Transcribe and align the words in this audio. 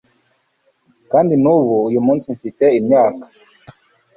kandi 1.11 1.33
n'ubu 1.41 1.75
uyu 1.87 1.99
munsi 2.05 2.27
mfite 2.35 2.65
imyaka 2.79 3.25